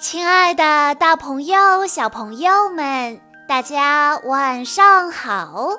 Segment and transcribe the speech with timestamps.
[0.00, 5.72] 亲爱的，大朋友、小朋友们，大家晚上好！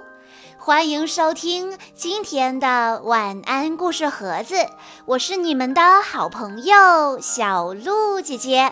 [0.60, 4.68] 欢迎收听今天的晚安故事盒子，
[5.06, 8.72] 我是你们的好朋友小鹿姐姐。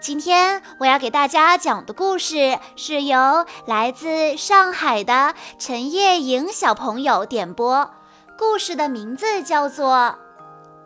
[0.00, 7.90] 今天我要给大家讲的故事是由来自上海的陈叶莹小朋友点播，
[8.38, 9.94] 故事的名字叫做《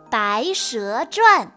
[0.09, 1.47] 白蛇传》。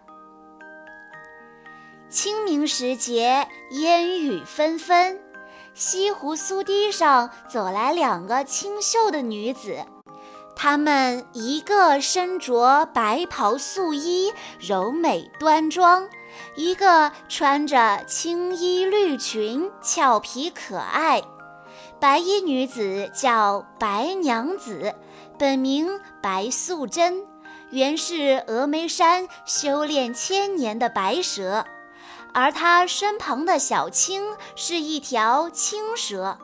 [2.09, 5.19] 清明时节，烟雨纷纷，
[5.73, 9.75] 西湖苏堤上走来两个清秀的女子。
[10.55, 16.07] 她们一个身着白袍素衣，柔美端庄；
[16.55, 21.21] 一个穿着青衣绿裙，俏皮可爱。
[21.99, 24.95] 白衣女子叫白娘子，
[25.37, 27.25] 本名白素贞，
[27.69, 31.65] 原是峨眉山修炼千年的白蛇。
[32.33, 36.37] 而他身旁的小青是一条青蛇，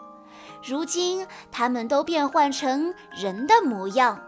[0.63, 4.19] 如今他们都变换成人的模样。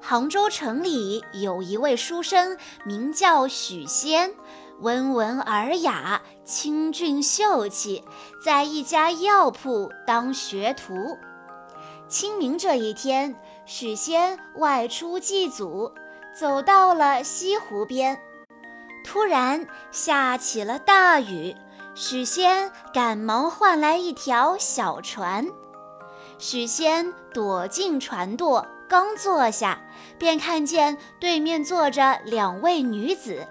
[0.00, 4.32] 杭州城里有一位书生，名叫许仙，
[4.80, 8.04] 温文尔雅，清俊秀气，
[8.44, 11.18] 在一家药铺当学徒。
[12.08, 15.90] 清明这一天，许仙外出祭祖，
[16.38, 18.20] 走到了西湖边。
[19.06, 21.56] 突然下起了大雨，
[21.94, 25.46] 许仙赶忙换来一条小船。
[26.38, 29.80] 许仙躲进船舵，刚坐下，
[30.18, 33.46] 便看见对面坐着两位女子。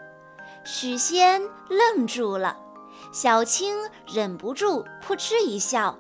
[0.65, 2.57] 许仙愣住了，
[3.13, 5.97] 小青忍不住扑哧一笑。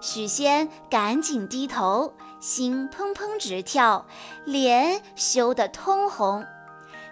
[0.00, 4.06] 许仙赶紧低头，心砰砰直跳，
[4.44, 6.46] 脸羞得通红。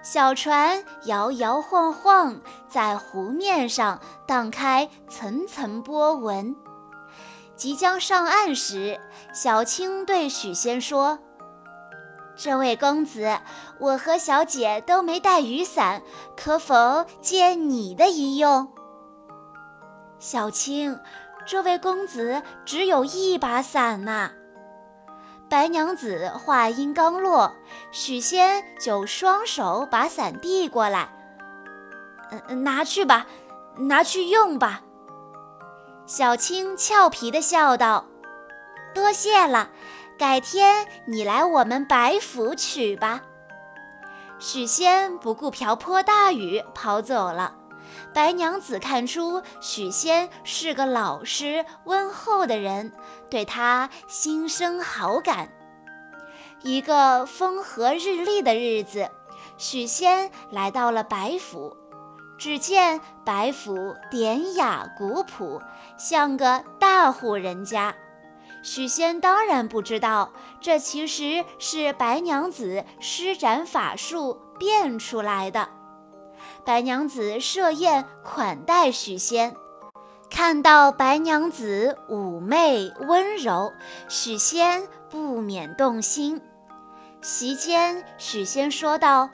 [0.03, 6.57] 小船摇摇晃晃，在湖面上荡开层层波纹。
[7.55, 9.01] 即将上岸时，
[9.33, 11.21] 小青对许仙说
[12.35, 13.39] ：“这位公子，
[13.79, 16.03] 我和小姐都没带雨伞，
[16.37, 18.67] 可否借你的一用？”
[20.19, 20.99] 小青，
[21.47, 24.33] 这位公子只有一把伞呐。
[25.53, 27.53] 白娘子话音刚落，
[27.91, 31.11] 许仙就双手把伞递过来
[32.49, 33.27] ，“嗯，拿去吧，
[33.77, 34.81] 拿去用吧。”
[36.09, 38.07] 小青俏皮地笑道
[38.97, 39.69] ：“多谢了，
[40.19, 43.21] 改天你来我们白府取吧。”
[44.41, 47.57] 许仙不顾瓢泼大雨跑走了。
[48.15, 52.93] 白娘子看出许仙是个老实温厚的人，
[53.31, 55.51] 对他心生好感。
[56.63, 59.11] 一个风和日丽的日子，
[59.57, 61.77] 许仙来到了白府。
[62.39, 65.63] 只见白府典雅古朴，
[65.97, 67.95] 像个大户人家。
[68.65, 75.69] 许仙当然不知道，这其实是白娘子施展法术变出来的。
[76.65, 79.57] 白娘子设宴款待许仙，
[80.31, 83.73] 看到白娘子妩媚温柔，
[84.09, 86.41] 许仙不免动心。
[87.21, 89.29] 席间，许仙说道：“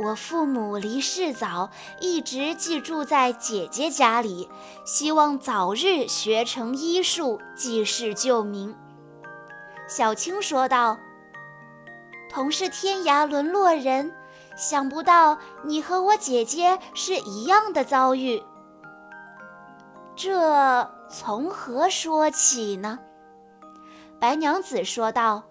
[0.00, 4.48] 我父母离世早，一直寄住在姐姐家里，
[4.86, 8.74] 希望早日学成医术，济世救民。”
[9.86, 10.98] 小青说道
[12.30, 14.14] ：“同是天涯沦落人。”
[14.56, 18.42] 想不到你和我姐姐是一样的遭遇，
[20.14, 22.98] 这从何说起呢？
[24.20, 25.44] 白娘子说道：“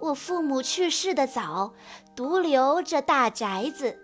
[0.00, 1.72] 我父母去世的早，
[2.16, 4.00] 独留这大宅子。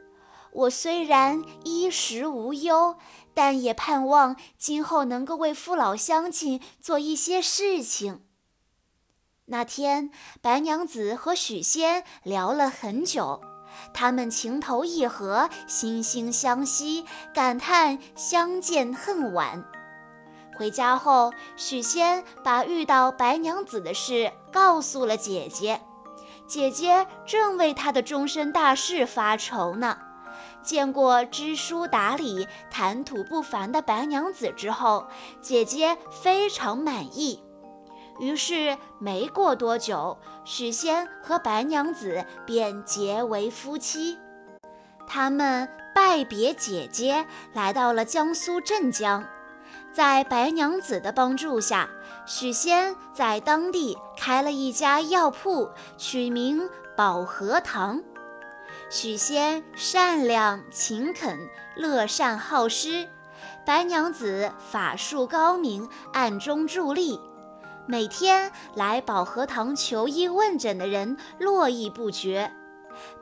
[0.52, 2.96] 我虽然衣食无忧，
[3.34, 8.24] 但也盼望今后能够为父老乡亲做一些事情。”
[9.46, 13.40] 那天，白娘子和许仙聊了很久。
[13.92, 17.04] 他们情投意合，惺惺相惜，
[17.34, 19.64] 感叹相见恨晚。
[20.56, 25.80] 回家后，许仙把遇到白娘子的事告诉了姐姐。
[26.46, 29.96] 姐姐正为他的终身大事发愁呢。
[30.62, 35.06] 见过知书达理、谈吐不凡的白娘子之后，
[35.40, 37.42] 姐姐非常满意。
[38.22, 44.16] 于是没过多久，许仙和白娘子便结为夫妻。
[45.08, 49.24] 他们拜别姐姐，来到了江苏镇江。
[49.92, 51.88] 在白娘子的帮助下，
[52.24, 58.00] 许仙在当地开了一家药铺，取名保和堂。
[58.88, 63.08] 许仙善良勤恳，乐善好施；
[63.66, 67.20] 白娘子法术高明，暗中助力。
[67.86, 72.52] 每天来保和堂求医问诊的人络绎不绝。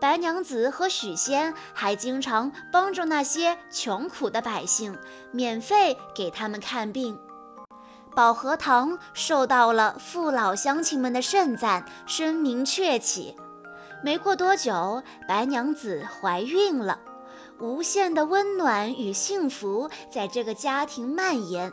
[0.00, 4.98] 白娘子和许仙还经常帮助那些穷苦的百姓，
[5.30, 7.18] 免费给他们看病。
[8.14, 13.36] 保和堂受到了父老乡亲们的盛赞，声名鹊起。
[14.02, 16.98] 没过多久，白娘子怀孕了，
[17.60, 21.72] 无限的温暖与幸福在这个家庭蔓延。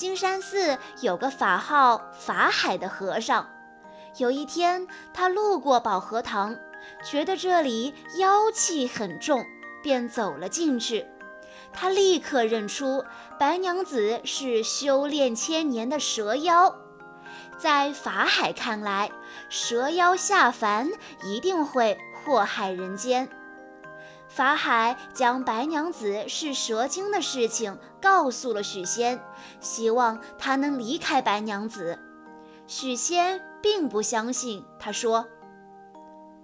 [0.00, 3.46] 金山寺有个法号法海的和尚，
[4.16, 6.56] 有一天他路过宝和堂，
[7.04, 9.44] 觉得这里妖气很重，
[9.82, 11.04] 便走了进去。
[11.70, 13.04] 他立刻认出
[13.38, 16.74] 白娘子是修炼千年的蛇妖。
[17.58, 19.10] 在法海看来，
[19.50, 20.88] 蛇妖下凡
[21.24, 23.28] 一定会祸害人间。
[24.28, 29.20] 法海将白娘子是蛇精的事情告诉了许仙，
[29.60, 31.98] 希望他能离开白娘子。
[32.66, 35.26] 许仙并不相信，他说：“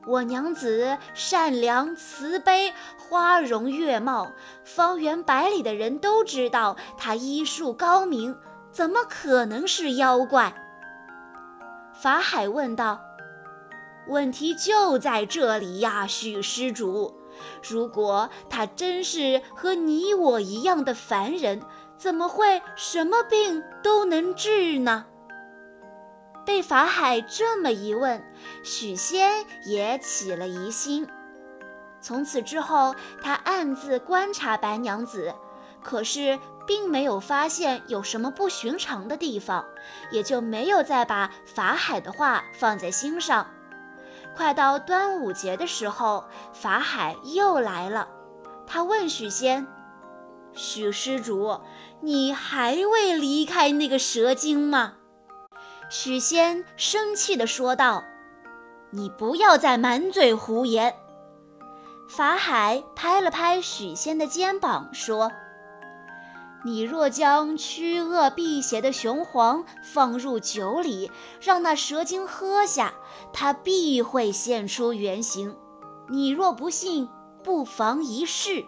[0.07, 4.33] 我娘子善良慈悲，花容月貌，
[4.65, 8.37] 方圆百里的人都知道她医术高明，
[8.71, 10.55] 怎么可能是妖怪？”
[11.95, 13.01] 法海问道
[14.09, 17.19] ：“问题就在这里呀，许施主。
[17.63, 21.63] 如果他真是和你我一样的凡人，
[21.97, 25.07] 怎么会什么病都能治呢？”
[26.47, 28.25] 被法海这么一问，
[28.63, 31.09] 许仙也起了疑心。
[32.01, 35.35] 从此之后，他暗自观察白娘子，
[35.83, 36.39] 可是。
[36.67, 39.65] 并没有发现有什么不寻常的地方，
[40.11, 43.47] 也就没有再把法海的话放在心上。
[44.37, 48.07] 快到端午节的时候，法海又来了。
[48.67, 49.67] 他问许仙
[50.53, 51.61] ：“许施主，
[52.03, 54.95] 你还未离开那个蛇精吗？”
[55.89, 58.05] 许仙生气地说道
[58.91, 60.95] ：“你不要再满嘴胡言。”
[62.11, 65.33] 法海拍了拍许仙的肩膀，说。
[66.67, 72.93] 你若将驱恶辟邪的雄黄放入酒里，让那蛇精喝下，
[73.33, 75.57] 它必会现出原形。
[76.09, 77.09] 你若不信，
[77.45, 78.65] 不妨一试。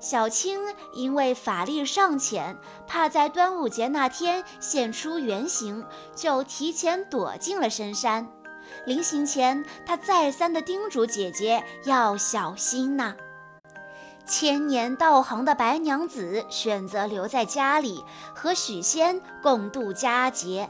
[0.00, 0.58] 小青
[0.92, 2.58] 因为法力尚浅，
[2.88, 5.86] 怕在端午节那天现出原形，
[6.16, 8.26] 就提前躲进了深山。
[8.86, 13.14] 临行前，她再三地叮嘱姐姐要小心呐。
[14.26, 20.68] 千年道行的白娘子选择留在家里和许仙共度佳节，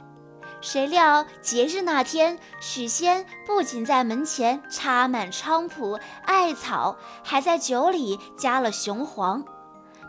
[0.61, 9.43] 谁料节日那天，许仙不仅在门前插满菖蒲、艾草，还在酒里加了雄黄。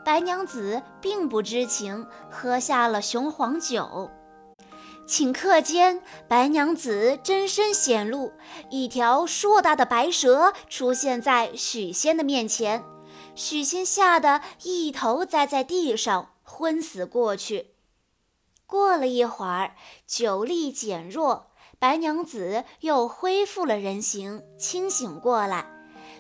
[0.03, 4.11] 白娘子并不知情，喝下了雄黄酒。
[5.07, 8.33] 顷刻间，白娘子真身显露，
[8.69, 12.83] 一条硕大的白蛇出现在许仙的面前。
[13.37, 17.75] 许仙吓得一头栽在地上，昏死过去。
[18.65, 19.75] 过了一会儿，
[20.07, 25.69] 酒力减弱，白娘子又恢复了人形，清醒过来，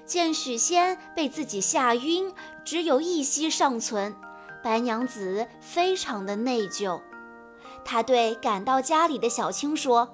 [0.05, 2.31] 见许仙被自己吓晕，
[2.63, 4.15] 只有一息尚存。
[4.63, 7.01] 白娘子非常的内疚，
[7.83, 10.07] 她对赶到家里的小青说：“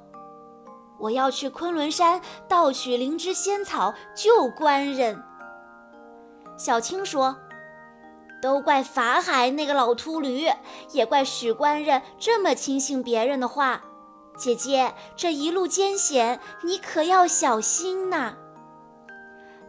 [0.99, 5.21] 我要去昆仑山盗取灵芝仙草，救官人。”
[6.57, 7.35] 小青说
[8.41, 10.47] ：“都怪法海那个老秃驴，
[10.91, 13.81] 也怪许官人这么轻信别人的话。
[14.37, 18.35] 姐姐，这一路艰险，你可要小心呐。”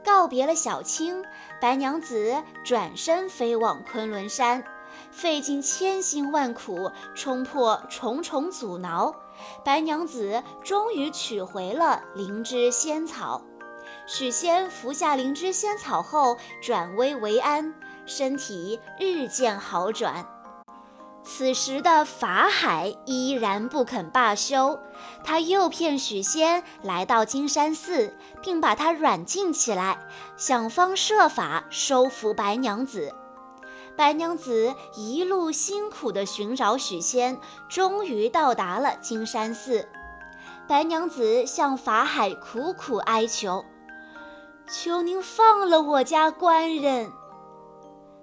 [0.04, 1.24] 告别了小青，
[1.60, 4.62] 白娘子转身飞往昆仑山，
[5.10, 9.14] 费尽千辛万苦，冲破重重阻挠，
[9.64, 13.42] 白娘子终于取回了灵芝仙草。
[14.06, 20.26] 许仙服下灵芝仙草后，转危为安，身体日渐好转。
[21.22, 24.78] 此时的法海依然不肯罢休，
[25.24, 29.98] 他诱骗许仙来到金山寺，并把他软禁起来，
[30.36, 33.14] 想方设法收服白娘子。
[33.96, 37.38] 白娘子一路辛苦地寻找许仙，
[37.70, 39.88] 终于到达了金山寺。
[40.68, 43.64] 白娘子向法海苦苦哀求。
[44.66, 47.12] 求您放了我家官人。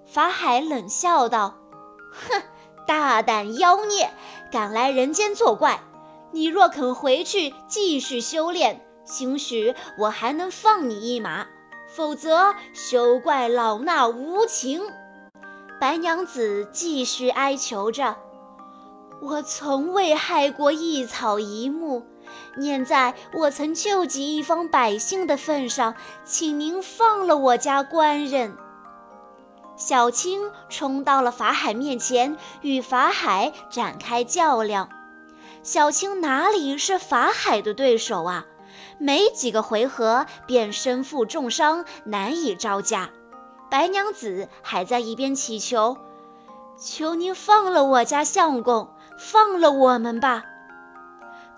[0.06, 1.54] 法海冷笑道
[2.12, 2.42] ：“哼，
[2.86, 4.12] 大胆妖孽，
[4.50, 5.80] 敢来人间作怪！
[6.32, 11.46] 你若肯回去继续修炼，兴许我还能放你一马，
[11.94, 14.82] 否则休怪老衲无情。”
[15.80, 18.16] 白娘子继续哀求着
[19.22, 22.04] ：“我从未害过一草一木，
[22.56, 25.94] 念在我曾救济一方百姓的份上，
[26.24, 28.56] 请您放了我家官人。”
[29.76, 34.88] 小青冲到了法海面前，与法海展开较量。
[35.62, 38.46] 小青哪里是法海的对手啊？
[38.98, 43.10] 没几个回合便身负重伤，难以招架。
[43.70, 45.96] 白娘子还在一边祈求
[46.78, 50.44] ：“求您放了我家相公，放了我们吧。”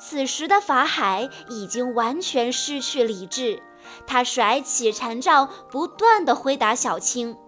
[0.07, 3.63] 此时的法海已经完全失去理智，
[4.07, 7.39] 他甩起禅杖，不断地挥打小青，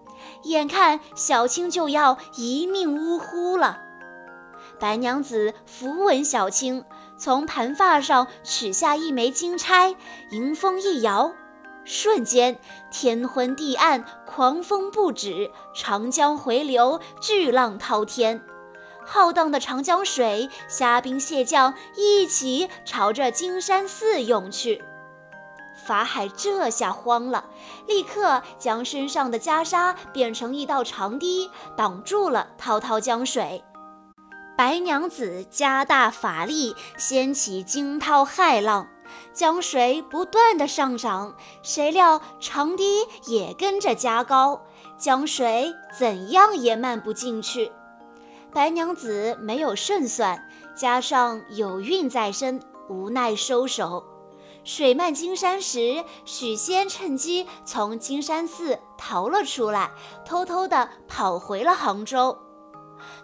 [0.41, 3.77] 眼看小青就要一命呜呼了。
[4.79, 6.83] 白娘子扶稳小青，
[7.15, 9.95] 从盘发上取下一枚金钗，
[10.31, 11.31] 迎风一摇。
[11.85, 12.59] 瞬间，
[12.89, 18.41] 天昏地暗，狂风不止，长江回流，巨浪滔天，
[19.09, 24.83] 浩荡的长江水，虾兵蟹将一起朝着金山寺涌去。
[25.85, 27.45] 法海这下慌了，
[27.87, 33.63] 立刻将身上的袈裟变成一道长堤，挡住了滔滔江水。
[34.57, 38.89] 白娘子加大法力，掀起惊涛骇浪。
[39.31, 41.33] 江水不断的上涨，
[41.63, 44.65] 谁料长堤也跟着加高，
[44.97, 47.71] 江水怎样也漫不进去。
[48.57, 52.59] 白娘子没有胜算，加上有孕在身，
[52.89, 54.03] 无奈收手。
[54.63, 59.91] 水漫金山时，许仙趁机从金山寺逃了出来，
[60.25, 62.35] 偷偷的跑回了杭州。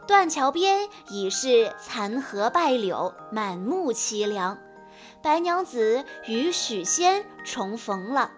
[0.06, 4.56] 断桥边已是残荷败柳，满目凄凉。
[5.24, 8.30] 白娘子与许仙重逢了，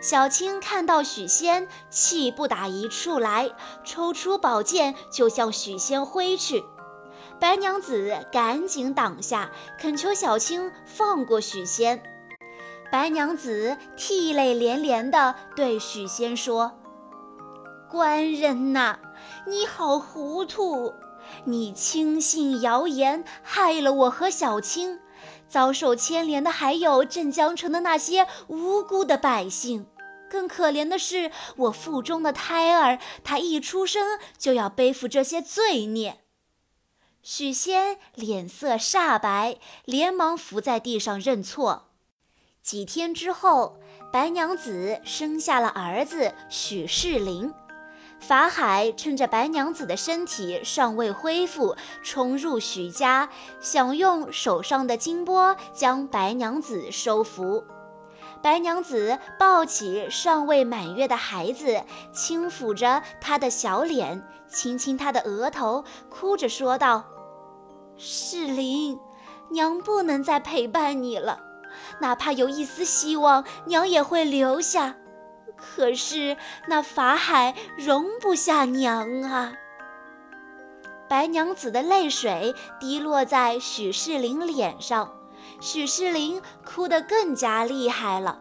[0.00, 3.50] 小青看到许仙，气不打一处来，
[3.84, 6.64] 抽出宝剑就向许仙挥去。
[7.38, 12.02] 白娘子赶紧挡下，恳求小青放过许仙。
[12.92, 16.72] 白娘子涕泪连连地对许仙说
[17.88, 18.98] ：“官人呐，
[19.46, 20.92] 你好糊涂，
[21.44, 24.98] 你轻信谣言，害了我和小青。”
[25.50, 29.86] 遭受牵连的还有镇江城的那些无辜的百姓，
[30.30, 36.20] 更可怜的是我腹中的胎儿，他一出生就要背负这些罪孽。
[37.22, 41.88] 许仙脸色煞白，连忙伏在地上认错。
[42.62, 43.80] 几天之后，
[44.12, 47.52] 白娘子生下了儿子许世林。
[48.20, 53.28] 法海趁着白娘子的身体尚未恢复，冲入许家，
[53.60, 57.64] 想用手上的金钵将白娘子收服。
[58.42, 67.04] 白娘子抱起尚未满月的孩子，轻抚着他的小脸，亲亲他的额头，哭着说道
[67.98, 68.98] ：“世林，
[69.50, 71.40] 娘不能再陪伴你了，
[72.00, 74.96] 哪怕有一丝希望，娘也会留下。”
[75.60, 76.36] 可是
[76.66, 79.52] 那法海容不下娘啊！
[81.08, 85.12] 白娘子的泪水滴落在许世林脸上，
[85.60, 88.38] 许世林哭得更加厉害了。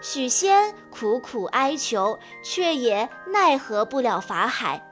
[0.00, 4.84] 许仙苦苦哀求，却也奈何不了法海。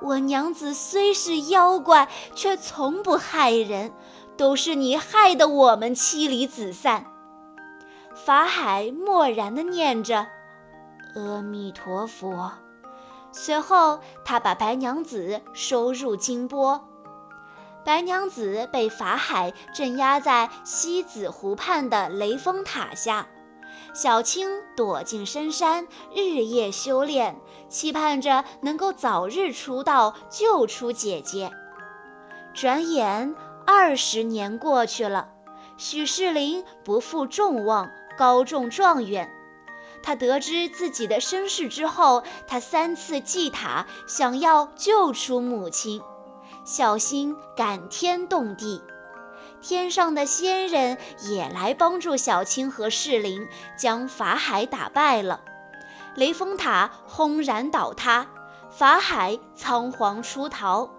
[0.00, 3.92] 我娘子虽是妖怪，却从不害人，
[4.36, 7.11] 都是你害得我们妻离子散。
[8.14, 10.26] 法海默然地念着
[11.16, 12.52] “阿弥陀佛”，
[13.32, 16.88] 随后他把白娘子收入金钵。
[17.84, 23.26] 白娘子被法海镇压在西子湖畔的雷峰塔下，
[23.92, 31.50] 小青躲进深山，日夜修炼，期盼着能够早日出道，救出姐姐。
[32.54, 33.34] 转眼
[33.66, 35.30] 二十年过去了，
[35.76, 37.90] 许世林不负众望。
[38.16, 39.30] 高中状元，
[40.02, 46.02] 他得知自己的身世之后，他三次祭塔，想要救出母亲，
[46.64, 48.82] 小心感天动地。
[49.60, 53.46] 天上的仙人也来帮助小青和世灵，
[53.78, 55.40] 将法海打败了。
[56.16, 58.26] 雷峰塔轰然倒塌，
[58.70, 60.90] 法海仓皇出逃，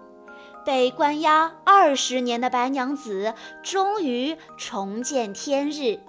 [0.64, 6.00] 被关押二十年的白娘子终于重见天日。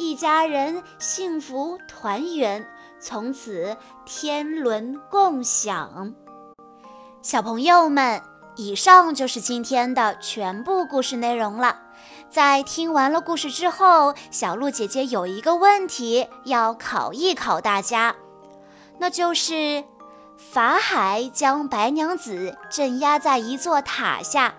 [0.00, 2.66] 一家人幸福团圆，
[2.98, 3.76] 从此
[4.06, 6.14] 天伦共享。
[7.20, 8.22] 小朋友们，
[8.56, 11.76] 以上就是今天的全部故事内容了。
[12.30, 18.16] 在听完了故事之后，小鹿姐姐有一个问题要考一考大家，
[19.00, 19.84] 那就是
[20.38, 24.54] 法海将白娘子镇压在一座塔下，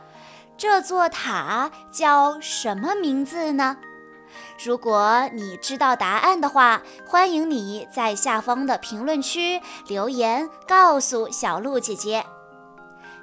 [0.56, 3.78] 这座塔叫什么名字呢？
[4.64, 12.24] 如果你知道答案的话，欢迎你在下方的评论区留言告诉小鹿姐姐。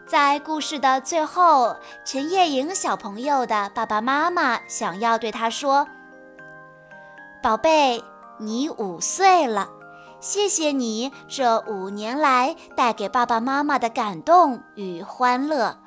[0.04, 5.87] 在故事的最后，陈叶莹小朋友的爸爸妈妈想要对他说
[7.40, 8.02] ：“宝贝，
[8.38, 9.68] 你五岁了，
[10.18, 15.78] 谢谢你这五年来带给爸爸妈妈的感动与欢乐。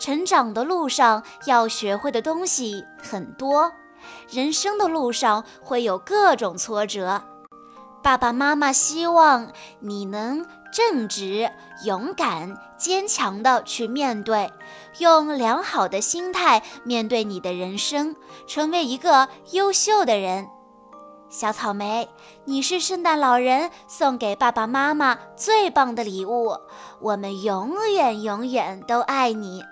[0.00, 3.70] 成长的路上要学会的东西很多，
[4.30, 7.22] 人生的路上会有各种挫折，
[8.02, 11.50] 爸爸妈妈希望你能。”正直、
[11.84, 14.50] 勇敢、坚强地去面对，
[15.00, 18.16] 用良好的心态面对你的人生，
[18.46, 20.48] 成为一个优秀的人。
[21.28, 22.08] 小草莓，
[22.46, 26.56] 你是圣诞老人送给爸爸妈妈最棒的礼物，
[27.02, 29.62] 我们永远永远都爱你。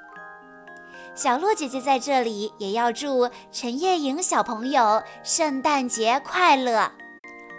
[1.23, 7.00] 小鹿姐姐在这里也要祝陈叶莹小朋友圣诞节快乐。